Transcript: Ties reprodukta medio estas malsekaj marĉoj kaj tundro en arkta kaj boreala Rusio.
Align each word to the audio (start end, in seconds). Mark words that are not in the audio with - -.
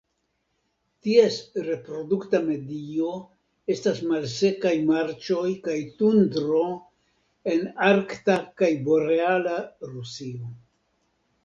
Ties 1.07 1.35
reprodukta 1.67 2.39
medio 2.47 3.09
estas 3.75 4.01
malsekaj 4.13 4.73
marĉoj 4.89 5.45
kaj 5.69 5.77
tundro 6.01 6.65
en 7.55 7.71
arkta 7.91 8.41
kaj 8.63 8.73
boreala 8.91 9.63
Rusio. 9.95 10.53